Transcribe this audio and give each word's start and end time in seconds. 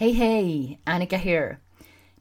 Hey, 0.00 0.12
hey, 0.12 0.78
Annika 0.86 1.18
here. 1.18 1.60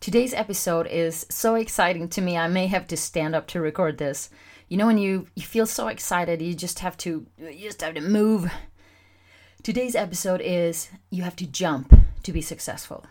Today's 0.02 0.34
episode 0.34 0.86
is 0.86 1.26
so 1.30 1.56
exciting 1.56 2.10
to 2.10 2.20
me, 2.20 2.38
I 2.38 2.50
may 2.50 2.68
have 2.68 2.88
to 2.88 2.98
stand 2.98 3.36
up 3.36 3.48
to 3.48 3.62
record 3.62 3.98
this. 3.98 4.30
You 4.68 4.76
know 4.76 4.86
when 4.86 4.98
you, 4.98 5.28
you 5.34 5.44
feel 5.44 5.66
so 5.66 5.88
excited, 5.88 6.42
you 6.42 6.56
just 6.56 6.80
have 6.80 6.98
to 6.98 7.26
you 7.38 7.68
just 7.70 7.80
have 7.80 7.94
to 7.94 8.02
move. 8.02 8.52
Today's 9.64 9.96
episode 9.96 10.42
is 10.42 10.90
you 11.10 11.24
have 11.24 11.38
to 11.38 11.48
jump 11.48 11.98
to 12.24 12.34
be 12.34 12.42
successful. 12.42 13.06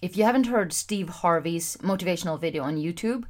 If 0.00 0.16
you 0.16 0.22
haven't 0.22 0.46
heard 0.46 0.72
Steve 0.72 1.08
Harvey's 1.08 1.76
motivational 1.78 2.40
video 2.40 2.62
on 2.62 2.76
YouTube, 2.76 3.24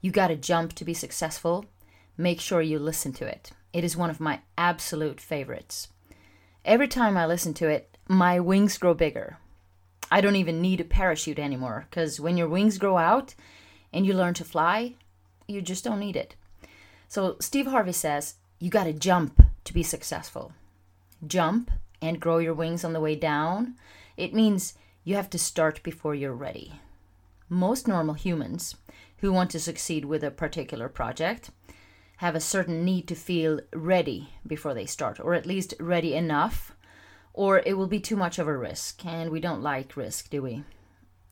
you 0.00 0.12
got 0.12 0.28
to 0.28 0.36
jump 0.36 0.72
to 0.74 0.84
be 0.84 0.94
successful. 0.94 1.64
Make 2.16 2.40
sure 2.40 2.62
you 2.62 2.78
listen 2.78 3.12
to 3.14 3.26
it. 3.26 3.50
It 3.72 3.82
is 3.82 3.96
one 3.96 4.08
of 4.08 4.20
my 4.20 4.42
absolute 4.56 5.20
favorites. 5.20 5.88
Every 6.64 6.86
time 6.86 7.16
I 7.16 7.26
listen 7.26 7.54
to 7.54 7.66
it, 7.66 7.98
my 8.06 8.38
wings 8.38 8.78
grow 8.78 8.94
bigger. 8.94 9.38
I 10.10 10.20
don't 10.20 10.36
even 10.36 10.60
need 10.60 10.80
a 10.80 10.84
parachute 10.84 11.38
anymore 11.38 11.86
because 11.88 12.20
when 12.20 12.36
your 12.36 12.48
wings 12.48 12.78
grow 12.78 12.96
out 12.96 13.34
and 13.92 14.06
you 14.06 14.14
learn 14.14 14.34
to 14.34 14.44
fly, 14.44 14.94
you 15.46 15.60
just 15.62 15.84
don't 15.84 16.00
need 16.00 16.16
it. 16.16 16.34
So, 17.08 17.36
Steve 17.40 17.66
Harvey 17.66 17.92
says 17.92 18.34
you 18.58 18.70
got 18.70 18.84
to 18.84 18.92
jump 18.92 19.42
to 19.64 19.72
be 19.72 19.82
successful. 19.82 20.52
Jump 21.26 21.70
and 22.00 22.20
grow 22.20 22.38
your 22.38 22.54
wings 22.54 22.84
on 22.84 22.92
the 22.92 23.00
way 23.00 23.14
down. 23.14 23.74
It 24.16 24.34
means 24.34 24.74
you 25.04 25.14
have 25.14 25.30
to 25.30 25.38
start 25.38 25.82
before 25.82 26.14
you're 26.14 26.32
ready. 26.32 26.80
Most 27.48 27.88
normal 27.88 28.14
humans 28.14 28.76
who 29.18 29.32
want 29.32 29.50
to 29.50 29.60
succeed 29.60 30.04
with 30.04 30.22
a 30.22 30.30
particular 30.30 30.88
project 30.88 31.50
have 32.18 32.34
a 32.34 32.40
certain 32.40 32.84
need 32.84 33.08
to 33.08 33.14
feel 33.14 33.60
ready 33.72 34.30
before 34.46 34.74
they 34.74 34.86
start, 34.86 35.20
or 35.20 35.34
at 35.34 35.46
least 35.46 35.74
ready 35.80 36.14
enough 36.14 36.72
or 37.32 37.62
it 37.64 37.76
will 37.76 37.86
be 37.86 38.00
too 38.00 38.16
much 38.16 38.38
of 38.38 38.48
a 38.48 38.56
risk, 38.56 39.04
and 39.06 39.30
we 39.30 39.40
don't 39.40 39.62
like 39.62 39.96
risk, 39.96 40.30
do 40.30 40.42
we? 40.42 40.64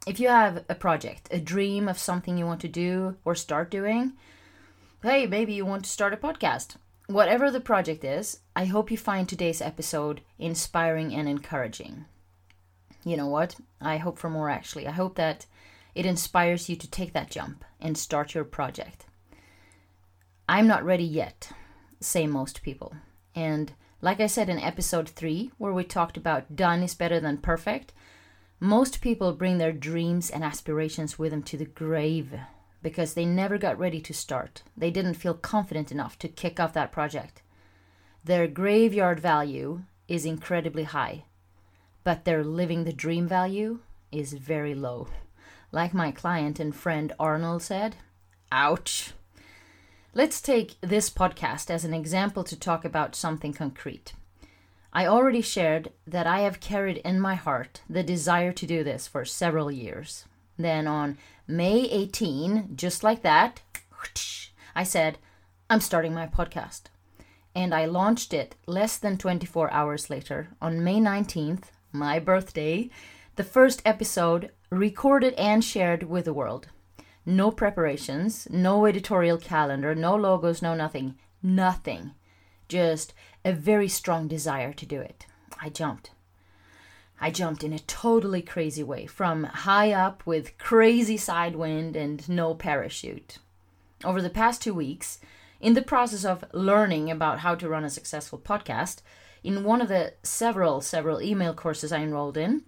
If 0.06 0.20
you 0.20 0.28
have 0.28 0.64
a 0.68 0.74
project, 0.74 1.28
a 1.30 1.40
dream 1.40 1.88
of 1.88 1.98
something 1.98 2.38
you 2.38 2.46
want 2.46 2.60
to 2.60 2.68
do 2.68 3.16
or 3.24 3.34
start 3.34 3.70
doing, 3.70 4.12
hey, 5.02 5.26
maybe 5.26 5.52
you 5.52 5.66
want 5.66 5.84
to 5.84 5.90
start 5.90 6.12
a 6.14 6.16
podcast. 6.16 6.76
Whatever 7.08 7.50
the 7.50 7.60
project 7.60 8.04
is, 8.04 8.40
I 8.54 8.64
hope 8.64 8.90
you 8.90 8.98
find 8.98 9.28
today's 9.28 9.60
episode 9.60 10.20
inspiring 10.38 11.14
and 11.14 11.28
encouraging. 11.28 12.04
You 13.04 13.16
know 13.16 13.28
what? 13.28 13.56
I 13.80 13.98
hope 13.98 14.18
for 14.18 14.30
more 14.30 14.50
actually. 14.50 14.86
I 14.86 14.92
hope 14.92 15.14
that 15.16 15.46
it 15.94 16.06
inspires 16.06 16.68
you 16.68 16.76
to 16.76 16.90
take 16.90 17.12
that 17.12 17.30
jump 17.30 17.64
and 17.80 17.96
start 17.96 18.34
your 18.34 18.44
project. 18.44 19.06
I'm 20.48 20.66
not 20.66 20.84
ready 20.84 21.04
yet, 21.04 21.50
say 22.00 22.26
most 22.26 22.62
people. 22.62 22.94
And 23.34 23.72
like 24.00 24.20
I 24.20 24.26
said 24.26 24.48
in 24.48 24.58
episode 24.58 25.08
3, 25.08 25.52
where 25.58 25.72
we 25.72 25.84
talked 25.84 26.16
about 26.16 26.54
done 26.54 26.82
is 26.82 26.94
better 26.94 27.18
than 27.18 27.38
perfect, 27.38 27.92
most 28.60 29.00
people 29.00 29.32
bring 29.32 29.58
their 29.58 29.72
dreams 29.72 30.30
and 30.30 30.42
aspirations 30.42 31.18
with 31.18 31.30
them 31.30 31.42
to 31.44 31.56
the 31.56 31.64
grave 31.64 32.34
because 32.82 33.14
they 33.14 33.24
never 33.24 33.58
got 33.58 33.78
ready 33.78 34.00
to 34.00 34.14
start. 34.14 34.62
They 34.76 34.90
didn't 34.90 35.14
feel 35.14 35.34
confident 35.34 35.90
enough 35.90 36.18
to 36.20 36.28
kick 36.28 36.60
off 36.60 36.72
that 36.74 36.92
project. 36.92 37.42
Their 38.24 38.46
graveyard 38.46 39.20
value 39.20 39.82
is 40.08 40.24
incredibly 40.24 40.84
high, 40.84 41.24
but 42.04 42.24
their 42.24 42.44
living 42.44 42.84
the 42.84 42.92
dream 42.92 43.26
value 43.26 43.80
is 44.12 44.32
very 44.34 44.74
low. 44.74 45.08
Like 45.72 45.92
my 45.92 46.12
client 46.12 46.60
and 46.60 46.74
friend 46.74 47.12
Arnold 47.18 47.62
said, 47.62 47.96
ouch. 48.52 49.12
Let's 50.16 50.40
take 50.40 50.80
this 50.80 51.10
podcast 51.10 51.68
as 51.68 51.84
an 51.84 51.92
example 51.92 52.42
to 52.44 52.58
talk 52.58 52.86
about 52.86 53.14
something 53.14 53.52
concrete. 53.52 54.14
I 54.90 55.06
already 55.06 55.42
shared 55.42 55.92
that 56.06 56.26
I 56.26 56.40
have 56.40 56.58
carried 56.58 56.96
in 57.04 57.20
my 57.20 57.34
heart 57.34 57.82
the 57.86 58.02
desire 58.02 58.50
to 58.50 58.66
do 58.66 58.82
this 58.82 59.06
for 59.06 59.26
several 59.26 59.70
years. 59.70 60.24
Then 60.56 60.86
on 60.86 61.18
May 61.46 61.80
18, 61.90 62.76
just 62.76 63.04
like 63.04 63.20
that, 63.24 63.60
I 64.74 64.84
said, 64.84 65.18
I'm 65.68 65.82
starting 65.82 66.14
my 66.14 66.26
podcast. 66.26 66.84
And 67.54 67.74
I 67.74 67.84
launched 67.84 68.32
it 68.32 68.54
less 68.66 68.96
than 68.96 69.18
24 69.18 69.70
hours 69.70 70.08
later 70.08 70.48
on 70.62 70.82
May 70.82 70.96
19th, 70.98 71.64
my 71.92 72.18
birthday, 72.20 72.88
the 73.34 73.44
first 73.44 73.82
episode 73.84 74.50
recorded 74.70 75.34
and 75.34 75.62
shared 75.62 76.04
with 76.04 76.24
the 76.24 76.32
world 76.32 76.68
no 77.26 77.50
preparations, 77.50 78.46
no 78.50 78.86
editorial 78.86 79.36
calendar, 79.36 79.94
no 79.94 80.14
logos, 80.14 80.62
no 80.62 80.74
nothing. 80.74 81.16
Nothing. 81.42 82.12
Just 82.68 83.12
a 83.44 83.52
very 83.52 83.88
strong 83.88 84.28
desire 84.28 84.72
to 84.72 84.86
do 84.86 85.00
it. 85.00 85.26
I 85.60 85.68
jumped. 85.68 86.10
I 87.20 87.30
jumped 87.30 87.64
in 87.64 87.72
a 87.72 87.78
totally 87.80 88.42
crazy 88.42 88.82
way 88.82 89.06
from 89.06 89.44
high 89.44 89.92
up 89.92 90.26
with 90.26 90.58
crazy 90.58 91.16
side 91.16 91.56
wind 91.56 91.96
and 91.96 92.28
no 92.28 92.54
parachute. 92.54 93.38
Over 94.04 94.20
the 94.20 94.30
past 94.30 94.62
two 94.62 94.74
weeks, 94.74 95.18
in 95.60 95.74
the 95.74 95.82
process 95.82 96.24
of 96.24 96.44
learning 96.52 97.10
about 97.10 97.40
how 97.40 97.54
to 97.54 97.68
run 97.68 97.84
a 97.84 97.90
successful 97.90 98.38
podcast, 98.38 99.00
in 99.42 99.64
one 99.64 99.80
of 99.80 99.88
the 99.88 100.12
several, 100.22 100.80
several 100.80 101.22
email 101.22 101.54
courses 101.54 101.92
I 101.92 102.00
enrolled 102.00 102.36
in, 102.36 102.64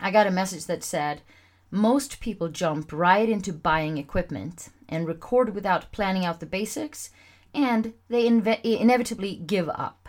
I 0.00 0.10
got 0.10 0.26
a 0.26 0.32
message 0.32 0.66
that 0.66 0.82
said, 0.82 1.22
most 1.70 2.20
people 2.20 2.48
jump 2.48 2.92
right 2.92 3.28
into 3.28 3.52
buying 3.52 3.98
equipment 3.98 4.68
and 4.88 5.06
record 5.06 5.54
without 5.54 5.92
planning 5.92 6.24
out 6.24 6.40
the 6.40 6.46
basics, 6.46 7.10
and 7.52 7.92
they 8.08 8.28
inve- 8.28 8.64
inevitably 8.64 9.36
give 9.36 9.68
up. 9.68 10.08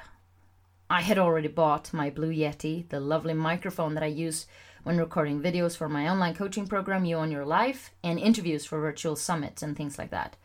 I 0.90 1.02
had 1.02 1.18
already 1.18 1.50
bought 1.50 1.94
my 1.94 2.10
Blue 2.10 2.32
Yeti, 2.32 2.88
the 2.90 3.00
lovely 3.00 3.34
microphone 3.34 3.94
that 3.96 4.04
I 4.04 4.08
use 4.08 4.46
when 4.84 4.98
recording 4.98 5.42
videos 5.42 5.76
for 5.76 5.90
my 5.90 6.08
online 6.08 6.34
coaching 6.34 6.66
program, 6.66 7.04
You 7.04 7.18
Own 7.18 7.32
Your 7.32 7.46
Life, 7.46 7.92
and 8.04 8.18
interviews 8.18 8.64
for 8.64 8.80
virtual 8.80 9.18
summits 9.18 9.62
and 9.62 9.76
things 9.76 9.98
like 9.98 10.12
that. 10.12 10.38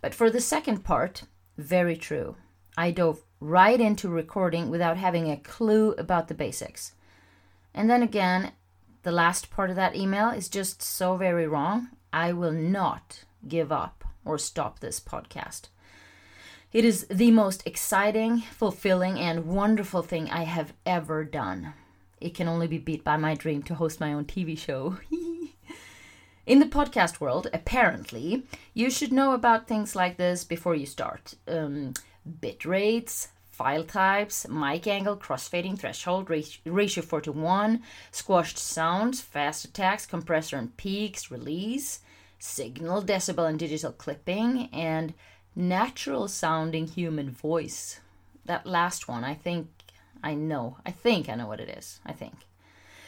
But 0.00 0.14
for 0.14 0.28
the 0.28 0.40
second 0.40 0.82
part, 0.82 1.22
very 1.56 1.96
true. 1.96 2.36
I 2.76 2.90
dove 2.90 3.22
right 3.38 3.80
into 3.80 4.08
recording 4.08 4.70
without 4.70 4.96
having 4.96 5.30
a 5.30 5.36
clue 5.36 5.92
about 5.92 6.28
the 6.28 6.34
basics. 6.34 6.94
And 7.72 7.88
then 7.88 8.02
again, 8.02 8.52
the 9.06 9.12
last 9.12 9.50
part 9.50 9.70
of 9.70 9.76
that 9.76 9.94
email 9.94 10.30
is 10.30 10.48
just 10.48 10.82
so 10.82 11.16
very 11.16 11.46
wrong. 11.46 11.90
I 12.12 12.32
will 12.32 12.50
not 12.50 13.22
give 13.46 13.70
up 13.70 14.02
or 14.24 14.36
stop 14.36 14.80
this 14.80 14.98
podcast. 14.98 15.68
It 16.72 16.84
is 16.84 17.06
the 17.08 17.30
most 17.30 17.64
exciting, 17.64 18.40
fulfilling, 18.40 19.16
and 19.20 19.46
wonderful 19.46 20.02
thing 20.02 20.28
I 20.28 20.42
have 20.42 20.72
ever 20.84 21.22
done. 21.22 21.74
It 22.20 22.34
can 22.34 22.48
only 22.48 22.66
be 22.66 22.78
beat 22.78 23.04
by 23.04 23.16
my 23.16 23.36
dream 23.36 23.62
to 23.64 23.76
host 23.76 24.00
my 24.00 24.12
own 24.12 24.24
TV 24.24 24.58
show. 24.58 24.96
In 26.46 26.58
the 26.58 26.66
podcast 26.66 27.20
world, 27.20 27.46
apparently, 27.52 28.42
you 28.74 28.90
should 28.90 29.12
know 29.12 29.34
about 29.34 29.68
things 29.68 29.94
like 29.94 30.16
this 30.16 30.42
before 30.42 30.74
you 30.74 30.84
start. 30.84 31.34
Um, 31.46 31.92
bit 32.40 32.64
rates, 32.64 33.28
file 33.56 33.84
types, 33.84 34.46
mic 34.48 34.86
angle, 34.86 35.16
crossfading, 35.16 35.78
threshold, 35.78 36.28
ratio 36.28 37.02
4 37.02 37.20
to 37.22 37.32
1, 37.32 37.82
squashed 38.10 38.58
sounds, 38.58 39.22
fast 39.22 39.64
attacks, 39.64 40.04
compressor 40.04 40.58
and 40.58 40.76
peaks, 40.76 41.30
release, 41.30 42.00
signal, 42.38 43.02
decibel 43.02 43.48
and 43.48 43.58
digital 43.58 43.92
clipping, 43.92 44.68
and 44.74 45.14
natural 45.54 46.28
sounding 46.28 46.86
human 46.86 47.30
voice. 47.30 48.00
That 48.44 48.66
last 48.66 49.08
one, 49.08 49.24
I 49.24 49.32
think 49.32 49.68
I 50.22 50.34
know. 50.34 50.76
I 50.84 50.90
think 50.90 51.30
I 51.30 51.34
know 51.34 51.46
what 51.46 51.60
it 51.60 51.70
is. 51.70 52.00
I 52.04 52.12
think. 52.12 52.34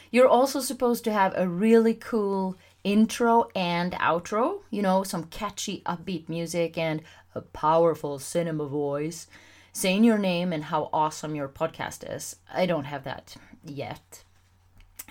You're 0.09 0.27
also 0.27 0.61
supposed 0.61 1.03
to 1.03 1.11
have 1.11 1.33
a 1.37 1.47
really 1.47 1.93
cool 1.93 2.57
intro 2.83 3.49
and 3.55 3.93
outro, 3.93 4.61
you 4.71 4.81
know, 4.81 5.03
some 5.03 5.25
catchy 5.25 5.83
upbeat 5.85 6.27
music 6.27 6.75
and 6.75 7.03
a 7.35 7.41
powerful 7.41 8.17
cinema 8.17 8.65
voice 8.65 9.27
saying 9.71 10.03
your 10.03 10.17
name 10.17 10.53
and 10.53 10.65
how 10.65 10.89
awesome 10.91 11.35
your 11.35 11.49
podcast 11.49 12.03
is. 12.15 12.37
I 12.53 12.65
don't 12.65 12.85
have 12.85 13.03
that 13.03 13.35
yet. 13.63 14.23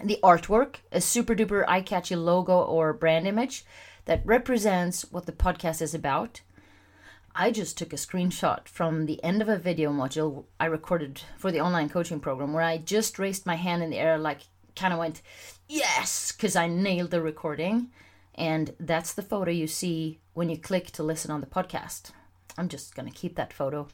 The 0.02 0.18
artwork, 0.22 0.76
a 0.92 1.00
super 1.00 1.34
duper 1.34 1.64
eye 1.66 1.80
catchy 1.80 2.16
logo 2.16 2.60
or 2.60 2.92
brand 2.92 3.26
image 3.26 3.64
that 4.04 4.22
represents 4.24 5.10
what 5.10 5.26
the 5.26 5.32
podcast 5.32 5.82
is 5.82 5.94
about. 5.94 6.40
I 7.34 7.50
just 7.50 7.78
took 7.78 7.92
a 7.92 7.96
screenshot 7.96 8.66
from 8.66 9.06
the 9.06 9.22
end 9.22 9.42
of 9.42 9.48
a 9.48 9.58
video 9.58 9.92
module 9.92 10.44
I 10.58 10.66
recorded 10.66 11.22
for 11.36 11.52
the 11.52 11.60
online 11.60 11.88
coaching 11.88 12.20
program 12.20 12.52
where 12.52 12.64
I 12.64 12.78
just 12.78 13.18
raised 13.18 13.46
my 13.46 13.54
hand 13.54 13.82
in 13.82 13.90
the 13.90 13.98
air, 13.98 14.18
like 14.18 14.40
kind 14.74 14.92
of 14.92 14.98
went, 14.98 15.22
yes, 15.68 16.32
because 16.32 16.56
I 16.56 16.66
nailed 16.68 17.10
the 17.10 17.22
recording. 17.22 17.90
And 18.34 18.74
that's 18.78 19.12
the 19.14 19.22
photo 19.22 19.50
you 19.50 19.66
see 19.66 20.20
when 20.34 20.48
you 20.48 20.56
click 20.56 20.90
to 20.92 21.02
listen 21.02 21.30
on 21.30 21.40
the 21.40 21.46
podcast. 21.46 22.12
I'm 22.56 22.68
just 22.68 22.94
going 22.94 23.08
to 23.08 23.14
keep 23.14 23.34
that 23.36 23.52
photo. 23.52 23.88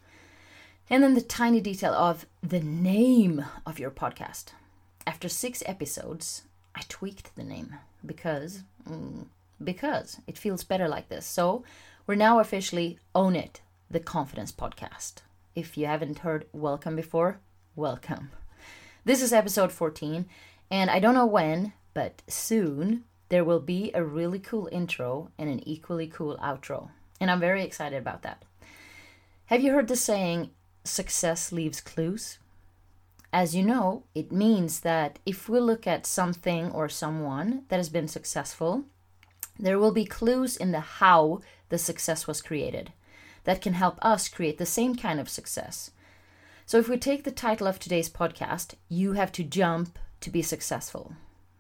And 0.91 1.03
then 1.03 1.15
the 1.15 1.23
tiny 1.23 1.63
detail 1.63 1.95
of 1.95 2.27
the 2.43 2.61
name 2.61 3.45
of 3.65 3.79
your 3.79 3.91
podcast. 3.91 4.53
After 5.07 5.31
six 5.31 5.63
episodes, 5.65 6.43
I 6.75 6.83
tweaked 6.89 7.35
the 7.37 7.43
name 7.43 7.77
because 8.05 8.65
mm, 8.89 9.25
because 9.63 10.19
it 10.27 10.37
feels 10.37 10.63
better 10.63 10.87
like 10.87 11.09
this. 11.09 11.25
So 11.25 11.65
we're 12.07 12.17
now 12.17 12.39
officially 12.39 12.99
own 13.15 13.35
it, 13.35 13.63
the 13.91 14.01
Confidence 14.01 14.53
Podcast. 14.53 15.23
If 15.55 15.79
you 15.79 15.87
haven't 15.87 16.19
heard 16.19 16.47
welcome 16.53 16.97
before, 16.97 17.39
welcome. 17.75 18.31
This 19.07 19.23
is 19.23 19.33
episode 19.33 19.73
14, 19.73 20.27
and 20.71 20.91
I 20.91 20.99
don't 20.99 21.15
know 21.15 21.27
when, 21.27 21.73
But 21.95 22.21
soon 22.29 23.05
there 23.31 23.45
will 23.45 23.61
be 23.61 23.91
a 23.95 24.05
really 24.05 24.39
cool 24.39 24.69
intro 24.71 25.31
and 25.39 25.49
an 25.49 25.67
equally 25.67 26.09
cool 26.09 26.37
outro. 26.43 26.91
And 27.21 27.31
I'm 27.31 27.41
very 27.41 27.63
excited 27.63 27.97
about 27.97 28.23
that. 28.23 28.43
Have 29.47 29.63
you 29.63 29.73
heard 29.73 29.89
the 29.89 29.97
saying, 29.97 30.51
success 30.85 31.51
leaves 31.51 31.81
clues? 31.81 32.39
As 33.33 33.55
you 33.55 33.65
know, 33.65 34.05
it 34.15 34.31
means 34.31 34.81
that 34.81 35.19
if 35.27 35.49
we 35.49 35.59
look 35.59 35.87
at 35.87 36.07
something 36.07 36.71
or 36.71 36.89
someone 36.89 37.65
that 37.69 37.79
has 37.79 37.89
been 37.89 38.07
successful, 38.07 38.85
there 39.59 39.79
will 39.79 39.93
be 39.93 40.05
clues 40.05 40.57
in 40.57 40.73
the 40.73 40.81
how 40.81 41.41
the 41.69 41.79
success 41.79 42.27
was 42.27 42.43
created 42.43 42.93
that 43.45 43.61
can 43.61 43.75
help 43.75 43.99
us 44.03 44.29
create 44.29 44.59
the 44.59 44.67
same 44.67 44.95
kind 44.95 45.21
of 45.21 45.29
success. 45.29 45.91
So, 46.67 46.79
if 46.79 46.89
we 46.89 46.97
take 46.97 47.25
the 47.25 47.31
title 47.31 47.67
of 47.67 47.79
today's 47.79 48.09
podcast, 48.09 48.75
You 48.89 49.13
Have 49.13 49.33
to 49.33 49.45
Jump 49.45 49.99
to 50.21 50.31
Be 50.31 50.41
Successful, 50.41 51.15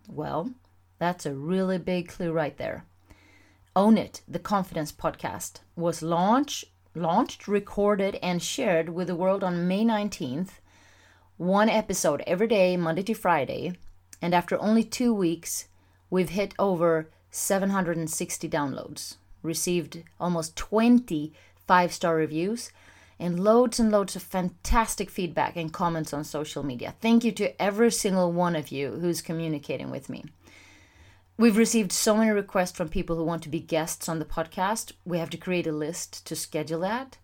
well, 0.09 0.51
that's 0.99 1.27
a 1.27 1.35
really 1.35 1.79
big 1.79 2.09
clue 2.09 2.33
right 2.33 2.57
there. 2.57 2.85
Own 3.77 3.99
It, 3.99 4.23
the 4.27 4.39
Confidence 4.39 4.93
podcast, 4.93 5.61
was 5.77 6.03
launched, 6.03 6.65
launched, 6.95 7.49
recorded, 7.49 8.19
and 8.23 8.43
shared 8.43 8.89
with 8.89 9.09
the 9.09 9.17
world 9.17 9.43
on 9.43 9.69
May 9.69 9.85
19th. 9.85 10.61
One 11.37 11.69
episode 11.69 12.23
every 12.27 12.47
day, 12.47 12.77
Monday 12.77 13.03
to 13.05 13.15
Friday. 13.15 13.77
And 14.23 14.35
after 14.35 14.61
only 14.61 14.85
two 14.85 15.13
weeks, 15.13 15.67
we've 16.11 16.31
hit 16.31 16.55
over 16.59 17.11
760 17.31 18.49
downloads, 18.49 19.17
received 19.43 20.03
almost 20.21 20.57
20 20.57 21.33
five 21.67 21.93
star 21.93 22.17
reviews, 22.17 22.71
and 23.19 23.43
loads 23.43 23.79
and 23.79 23.91
loads 23.91 24.17
of 24.17 24.23
fantastic 24.23 25.09
feedback 25.09 25.57
and 25.57 25.73
comments 25.73 26.13
on 26.13 26.25
social 26.25 26.63
media. 26.63 26.95
Thank 27.01 27.25
you 27.25 27.33
to 27.33 27.61
every 27.63 27.91
single 27.91 28.33
one 28.33 28.57
of 28.57 28.69
you 28.69 28.91
who's 29.01 29.23
communicating 29.23 29.91
with 29.91 30.09
me. 30.09 30.25
We've 31.37 31.57
received 31.57 31.91
so 31.91 32.17
many 32.17 32.31
requests 32.31 32.77
from 32.77 32.89
people 32.89 33.17
who 33.17 33.25
want 33.25 33.43
to 33.43 33.49
be 33.49 33.59
guests 33.59 34.09
on 34.09 34.21
the 34.21 34.25
podcast. 34.25 34.93
We 35.05 35.19
have 35.19 35.31
to 35.31 35.37
create 35.37 35.67
a 35.67 35.73
list 35.73 36.25
to 36.29 36.37
schedule 36.37 36.81
that. 36.81 37.19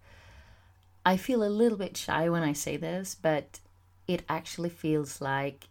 I 1.07 1.17
feel 1.17 1.45
a 1.45 1.49
little 1.49 1.79
bit 1.79 1.97
shy 1.97 2.29
when 2.29 2.43
I 2.43 2.53
say 2.53 2.77
this, 2.77 3.15
but 3.15 3.61
it 4.09 4.25
actually 4.29 4.71
feels 4.71 5.21
like 5.21 5.69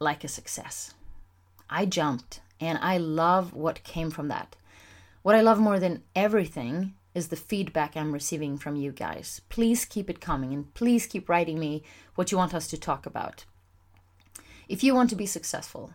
like 0.00 0.24
a 0.24 0.28
success. 0.28 0.94
I 1.68 1.86
jumped 1.86 2.40
and 2.60 2.76
I 2.82 2.98
love 2.98 3.54
what 3.54 3.84
came 3.84 4.10
from 4.10 4.26
that. 4.28 4.56
What 5.22 5.36
I 5.36 5.40
love 5.40 5.60
more 5.60 5.78
than 5.78 6.02
everything 6.16 6.94
is 7.14 7.28
the 7.28 7.36
feedback 7.36 7.96
I'm 7.96 8.12
receiving 8.12 8.58
from 8.58 8.74
you 8.74 8.90
guys. 8.90 9.42
Please 9.48 9.84
keep 9.84 10.10
it 10.10 10.20
coming 10.20 10.52
and 10.52 10.74
please 10.74 11.06
keep 11.06 11.28
writing 11.28 11.60
me 11.60 11.84
what 12.16 12.32
you 12.32 12.38
want 12.38 12.54
us 12.54 12.66
to 12.68 12.78
talk 12.78 13.06
about. 13.06 13.44
If 14.68 14.82
you 14.82 14.92
want 14.92 15.10
to 15.10 15.16
be 15.16 15.26
successful, 15.26 15.92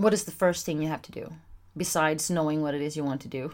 what 0.00 0.14
is 0.14 0.24
the 0.24 0.30
first 0.30 0.64
thing 0.64 0.80
you 0.80 0.88
have 0.88 1.02
to 1.02 1.12
do 1.12 1.30
besides 1.76 2.30
knowing 2.30 2.62
what 2.62 2.74
it 2.74 2.80
is 2.80 2.96
you 2.96 3.04
want 3.04 3.20
to 3.20 3.28
do? 3.28 3.52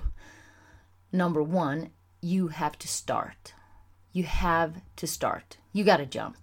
Number 1.13 1.43
one, 1.43 1.91
you 2.21 2.49
have 2.49 2.79
to 2.79 2.89
start. 2.89 3.53
You 4.13 4.25
have 4.25 4.81
to 4.97 5.07
start. 5.07 5.57
You 5.73 5.83
got 5.83 5.97
to 5.97 6.07
jump. 6.07 6.37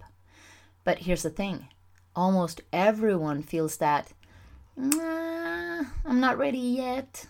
But 0.83 0.99
here's 0.99 1.23
the 1.23 1.29
thing 1.29 1.67
almost 2.15 2.61
everyone 2.71 3.41
feels 3.41 3.77
that, 3.77 4.11
nah, 4.75 5.85
I'm 6.05 6.19
not 6.19 6.37
ready 6.37 6.59
yet. 6.59 7.27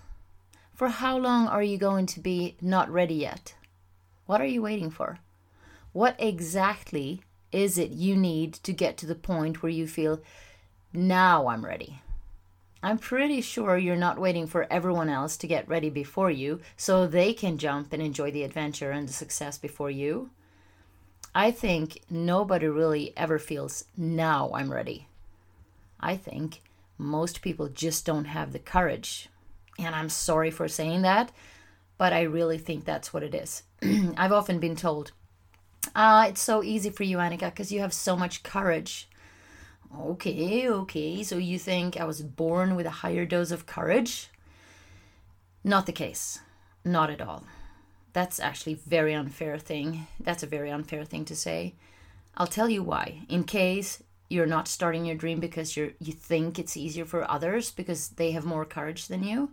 For 0.74 0.90
how 0.90 1.18
long 1.18 1.48
are 1.48 1.64
you 1.64 1.78
going 1.78 2.08
to 2.08 2.20
be 2.20 2.58
not 2.60 2.90
ready 2.90 3.14
yet? 3.14 3.54
What 4.26 4.42
are 4.42 4.48
you 4.48 4.64
waiting 4.64 4.90
for? 4.90 5.20
What 5.92 6.16
exactly 6.18 7.22
is 7.52 7.78
it 7.78 7.92
you 7.92 8.16
need 8.16 8.54
to 8.54 8.74
get 8.74 8.98
to 8.98 9.06
the 9.06 9.14
point 9.16 9.62
where 9.62 9.72
you 9.72 9.88
feel, 9.88 10.22
now 10.92 11.48
I'm 11.48 11.64
ready? 11.64 12.03
I'm 12.84 12.98
pretty 12.98 13.40
sure 13.40 13.78
you're 13.78 13.96
not 13.96 14.20
waiting 14.20 14.46
for 14.46 14.68
everyone 14.70 15.08
else 15.08 15.38
to 15.38 15.48
get 15.48 15.70
ready 15.70 15.90
before 15.90 16.30
you 16.30 16.60
so 16.76 17.08
they 17.08 17.32
can 17.34 17.58
jump 17.58 17.94
and 17.94 18.04
enjoy 18.04 18.30
the 18.30 18.44
adventure 18.44 18.92
and 18.92 19.08
the 19.08 19.14
success 19.14 19.58
before 19.58 19.90
you. 19.90 20.32
I 21.34 21.52
think 21.52 22.02
nobody 22.10 22.68
really 22.68 23.14
ever 23.16 23.40
feels, 23.40 23.86
now 23.96 24.52
I'm 24.54 24.70
ready. 24.70 25.08
I 25.98 26.18
think 26.18 26.60
most 26.98 27.42
people 27.42 27.70
just 27.70 28.06
don't 28.06 28.26
have 28.26 28.52
the 28.52 28.60
courage. 28.60 29.30
And 29.80 29.96
I'm 29.96 30.10
sorry 30.10 30.52
for 30.52 30.68
saying 30.68 31.04
that, 31.04 31.32
but 31.98 32.12
I 32.12 32.24
really 32.24 32.58
think 32.58 32.84
that's 32.84 33.14
what 33.14 33.24
it 33.24 33.34
is. 33.34 33.64
I've 34.18 34.34
often 34.34 34.60
been 34.60 34.76
told, 34.76 35.14
ah, 35.96 36.28
it's 36.28 36.42
so 36.42 36.62
easy 36.62 36.90
for 36.90 37.04
you, 37.04 37.18
Annika, 37.18 37.46
because 37.50 37.72
you 37.72 37.80
have 37.80 37.94
so 37.94 38.18
much 38.18 38.44
courage. 38.44 39.08
Okay, 40.00 40.68
okay. 40.68 41.24
So 41.24 41.38
you 41.38 41.60
think 41.60 41.98
I 41.98 42.06
was 42.06 42.22
born 42.22 42.76
with 42.76 42.86
a 42.86 43.02
higher 43.02 43.26
dose 43.26 43.52
of 43.52 43.66
courage? 43.66 44.30
Not 45.64 45.86
the 45.86 45.92
case. 45.92 46.40
Not 46.84 47.10
at 47.10 47.22
all. 47.22 47.44
That's 48.14 48.40
actually 48.40 48.76
very 48.76 49.14
unfair 49.14 49.58
thing. 49.58 50.08
That's 50.20 50.44
a 50.44 50.48
very 50.48 50.72
unfair 50.72 51.06
thing 51.06 51.26
to 51.26 51.36
say. 51.36 51.76
I'll 52.36 52.48
tell 52.48 52.70
you 52.70 52.84
why. 52.84 53.22
In 53.30 53.44
case 53.44 54.02
you're 54.30 54.46
not 54.48 54.68
starting 54.68 55.06
your 55.06 55.16
dream 55.16 55.40
because 55.40 55.78
you 55.78 55.94
you 56.00 56.12
think 56.12 56.58
it's 56.58 56.76
easier 56.76 57.06
for 57.06 57.30
others 57.30 57.72
because 57.72 58.10
they 58.10 58.32
have 58.32 58.46
more 58.46 58.66
courage 58.66 59.08
than 59.08 59.24
you. 59.24 59.52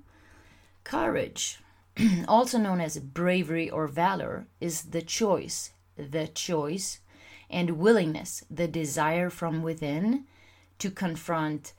Courage, 0.84 1.60
also 2.28 2.58
known 2.58 2.80
as 2.80 2.98
bravery 2.98 3.68
or 3.68 3.86
valor, 3.86 4.46
is 4.60 4.82
the 4.82 5.02
choice, 5.02 5.72
the 5.96 6.26
choice 6.26 7.00
and 7.50 7.78
willingness, 7.78 8.44
the 8.50 8.68
desire 8.68 9.30
from 9.30 9.62
within 9.62 10.24
to 10.78 10.90
confront 10.90 11.72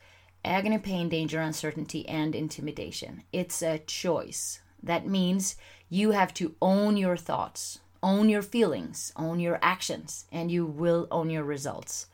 agony, 0.44 0.78
pain, 0.78 1.10
danger, 1.10 1.40
uncertainty, 1.42 2.08
and 2.08 2.36
intimidation. 2.36 3.24
It's 3.32 3.62
a 3.62 3.80
choice. 3.80 4.60
That 4.82 5.08
means 5.08 5.56
you 5.90 6.12
have 6.12 6.34
to 6.36 6.56
own 6.62 6.98
your 6.98 7.18
thoughts, 7.18 7.80
own 8.02 8.30
your 8.30 8.42
feelings, 8.42 9.12
own 9.16 9.40
your 9.40 9.60
actions, 9.62 10.26
and 10.32 10.52
you 10.52 10.66
will 10.66 11.08
own 11.12 11.30
your 11.30 11.44
results 11.44 12.08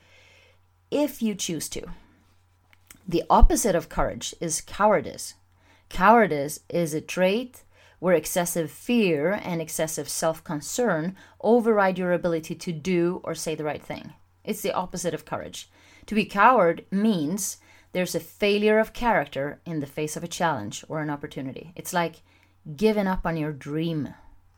if 0.91 1.21
you 1.21 1.35
choose 1.35 1.69
to. 1.69 1.83
The 3.07 3.23
opposite 3.29 3.75
of 3.75 3.89
courage 3.89 4.35
is 4.41 4.61
cowardice. 4.61 5.35
Cowardice 5.89 6.59
is 6.69 6.93
a 6.93 7.01
trait 7.01 7.63
where 7.99 8.15
excessive 8.15 8.71
fear 8.71 9.39
and 9.43 9.61
excessive 9.61 10.07
self 10.09 10.43
concern 10.43 11.15
override 11.41 11.97
your 11.97 12.13
ability 12.13 12.55
to 12.55 12.71
do 12.71 13.21
or 13.23 13.33
say 13.33 13.55
the 13.55 13.63
right 13.63 13.83
thing. 13.83 14.13
It's 14.43 14.61
the 14.61 14.73
opposite 14.73 15.13
of 15.13 15.25
courage. 15.25 15.69
To 16.05 16.15
be 16.15 16.25
coward 16.25 16.85
means 16.91 17.57
there's 17.91 18.15
a 18.15 18.19
failure 18.19 18.79
of 18.79 18.93
character 18.93 19.59
in 19.65 19.79
the 19.79 19.87
face 19.87 20.15
of 20.15 20.23
a 20.23 20.27
challenge 20.27 20.85
or 20.87 21.01
an 21.01 21.09
opportunity. 21.09 21.73
It's 21.75 21.93
like 21.93 22.21
giving 22.75 23.07
up 23.07 23.25
on 23.25 23.37
your 23.37 23.51
dream. 23.51 24.13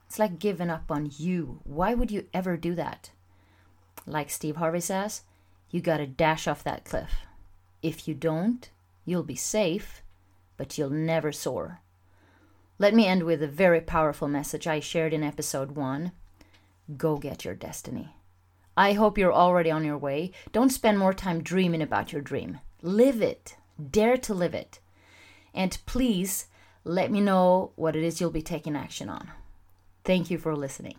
It's 0.08 0.20
like 0.20 0.40
giving 0.40 0.70
up 0.70 0.92
on 0.92 1.12
you. 1.18 1.62
Why 1.64 1.94
would 1.94 2.12
you 2.12 2.28
ever 2.34 2.58
do 2.58 2.76
that? 2.76 3.12
Like 4.06 4.30
Steve 4.30 4.58
Harvey 4.58 4.80
says, 4.80 5.22
you 5.70 5.82
gotta 5.82 6.08
dash 6.08 6.48
off 6.48 6.64
that 6.64 6.86
cliff. 6.86 7.12
If 7.82 8.08
you 8.08 8.14
don't, 8.14 8.70
you'll 9.06 9.24
be 9.24 9.36
safe, 9.36 10.02
but 10.58 10.78
you'll 10.78 10.90
never 10.90 11.32
soar. 11.32 11.82
Let 12.82 12.94
me 12.94 13.08
end 13.08 13.24
with 13.24 13.44
a 13.44 13.48
very 13.48 13.82
powerful 13.82 14.30
message 14.30 14.66
I 14.66 14.80
shared 14.80 15.14
in 15.14 15.22
episode 15.22 15.72
1 15.72 16.14
Go 16.96 17.18
get 17.18 17.44
your 17.44 17.54
destiny. 17.54 18.16
I 18.78 18.94
hope 18.94 19.18
you're 19.18 19.34
already 19.34 19.70
on 19.70 19.84
your 19.84 19.98
way. 19.98 20.32
Don't 20.54 20.70
spend 20.70 20.98
more 20.98 21.14
time 21.14 21.44
dreaming 21.44 21.82
about 21.82 22.14
your 22.14 22.22
dream. 22.22 22.60
Live 22.82 23.22
it. 23.22 23.58
Dare 23.92 24.16
to 24.20 24.34
live 24.34 24.54
it. 24.54 24.80
And 25.54 25.78
please 25.86 26.46
let 26.86 27.12
me 27.12 27.20
know 27.20 27.74
what 27.76 27.98
it 27.98 28.04
is 28.04 28.22
you'll 28.22 28.32
be 28.32 28.42
taking 28.42 28.78
action 28.78 29.10
on. 29.10 29.30
Thank 30.06 30.32
you 30.32 30.38
for 30.38 30.56
listening. 30.56 30.96